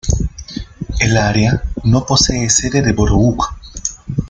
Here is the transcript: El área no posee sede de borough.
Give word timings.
El 0.99 1.15
área 1.15 1.61
no 1.83 2.03
posee 2.07 2.49
sede 2.49 2.81
de 2.81 2.91
borough. 2.91 3.37